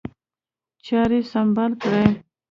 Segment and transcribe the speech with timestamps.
[0.85, 2.05] چاري سمبال کړي.